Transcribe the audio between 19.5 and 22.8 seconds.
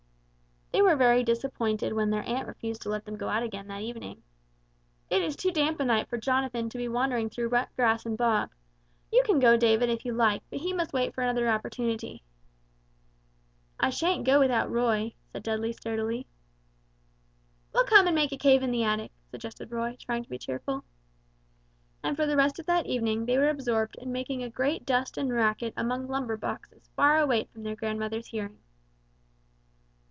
Roy, trying to be cheerful. And for the rest of